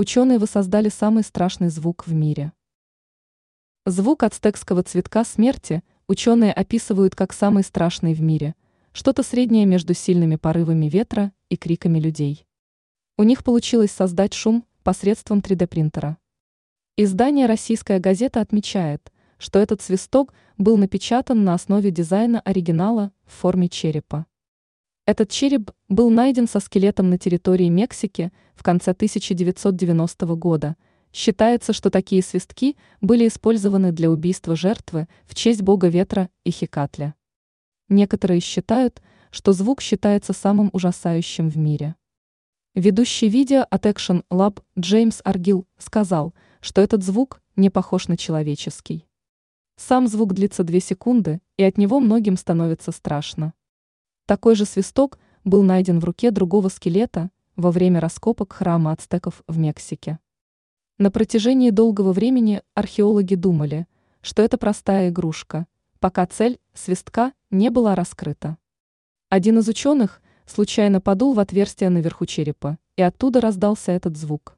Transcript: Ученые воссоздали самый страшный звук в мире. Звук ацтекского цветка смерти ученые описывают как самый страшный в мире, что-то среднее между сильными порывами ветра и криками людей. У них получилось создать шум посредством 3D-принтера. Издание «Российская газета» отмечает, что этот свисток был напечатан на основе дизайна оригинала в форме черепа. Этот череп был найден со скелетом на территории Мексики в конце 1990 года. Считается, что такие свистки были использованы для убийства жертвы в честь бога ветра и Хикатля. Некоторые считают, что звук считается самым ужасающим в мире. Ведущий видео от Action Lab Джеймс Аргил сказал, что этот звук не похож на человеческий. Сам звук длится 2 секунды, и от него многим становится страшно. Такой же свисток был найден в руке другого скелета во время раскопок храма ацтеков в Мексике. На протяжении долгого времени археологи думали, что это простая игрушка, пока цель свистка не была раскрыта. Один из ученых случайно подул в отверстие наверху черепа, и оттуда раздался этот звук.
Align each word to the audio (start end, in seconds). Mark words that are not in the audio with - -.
Ученые 0.00 0.38
воссоздали 0.38 0.90
самый 0.90 1.24
страшный 1.24 1.70
звук 1.70 2.06
в 2.06 2.14
мире. 2.14 2.52
Звук 3.84 4.22
ацтекского 4.22 4.84
цветка 4.84 5.24
смерти 5.24 5.82
ученые 6.06 6.52
описывают 6.52 7.16
как 7.16 7.32
самый 7.32 7.64
страшный 7.64 8.14
в 8.14 8.22
мире, 8.22 8.54
что-то 8.92 9.24
среднее 9.24 9.66
между 9.66 9.94
сильными 9.94 10.36
порывами 10.36 10.88
ветра 10.88 11.32
и 11.48 11.56
криками 11.56 11.98
людей. 11.98 12.46
У 13.16 13.24
них 13.24 13.42
получилось 13.42 13.90
создать 13.90 14.34
шум 14.34 14.64
посредством 14.84 15.40
3D-принтера. 15.40 16.16
Издание 16.96 17.46
«Российская 17.46 17.98
газета» 17.98 18.40
отмечает, 18.40 19.12
что 19.36 19.58
этот 19.58 19.82
свисток 19.82 20.32
был 20.58 20.76
напечатан 20.76 21.42
на 21.42 21.54
основе 21.54 21.90
дизайна 21.90 22.38
оригинала 22.38 23.10
в 23.26 23.32
форме 23.32 23.68
черепа. 23.68 24.26
Этот 25.08 25.30
череп 25.30 25.70
был 25.88 26.10
найден 26.10 26.46
со 26.46 26.60
скелетом 26.60 27.08
на 27.08 27.16
территории 27.16 27.70
Мексики 27.70 28.30
в 28.54 28.62
конце 28.62 28.90
1990 28.90 30.26
года. 30.34 30.76
Считается, 31.14 31.72
что 31.72 31.88
такие 31.88 32.22
свистки 32.22 32.76
были 33.00 33.26
использованы 33.26 33.90
для 33.92 34.10
убийства 34.10 34.54
жертвы 34.54 35.08
в 35.24 35.34
честь 35.34 35.62
бога 35.62 35.88
ветра 35.88 36.28
и 36.44 36.50
Хикатля. 36.50 37.14
Некоторые 37.88 38.40
считают, 38.40 39.00
что 39.30 39.54
звук 39.54 39.80
считается 39.80 40.34
самым 40.34 40.68
ужасающим 40.74 41.48
в 41.48 41.56
мире. 41.56 41.94
Ведущий 42.74 43.30
видео 43.30 43.64
от 43.70 43.86
Action 43.86 44.24
Lab 44.30 44.60
Джеймс 44.78 45.22
Аргил 45.24 45.66
сказал, 45.78 46.34
что 46.60 46.82
этот 46.82 47.02
звук 47.02 47.40
не 47.56 47.70
похож 47.70 48.08
на 48.08 48.18
человеческий. 48.18 49.06
Сам 49.76 50.06
звук 50.06 50.34
длится 50.34 50.64
2 50.64 50.80
секунды, 50.80 51.40
и 51.56 51.62
от 51.62 51.78
него 51.78 51.98
многим 51.98 52.36
становится 52.36 52.92
страшно. 52.92 53.54
Такой 54.28 54.56
же 54.56 54.66
свисток 54.66 55.18
был 55.44 55.62
найден 55.62 56.00
в 56.00 56.04
руке 56.04 56.30
другого 56.30 56.68
скелета 56.68 57.30
во 57.56 57.70
время 57.70 57.98
раскопок 57.98 58.52
храма 58.52 58.92
ацтеков 58.92 59.42
в 59.48 59.56
Мексике. 59.56 60.18
На 60.98 61.10
протяжении 61.10 61.70
долгого 61.70 62.12
времени 62.12 62.60
археологи 62.74 63.36
думали, 63.36 63.86
что 64.20 64.42
это 64.42 64.58
простая 64.58 65.08
игрушка, 65.08 65.66
пока 65.98 66.26
цель 66.26 66.60
свистка 66.74 67.32
не 67.50 67.70
была 67.70 67.94
раскрыта. 67.94 68.58
Один 69.30 69.60
из 69.60 69.68
ученых 69.68 70.20
случайно 70.44 71.00
подул 71.00 71.32
в 71.32 71.40
отверстие 71.40 71.88
наверху 71.88 72.26
черепа, 72.26 72.76
и 72.96 73.02
оттуда 73.02 73.40
раздался 73.40 73.92
этот 73.92 74.18
звук. 74.18 74.57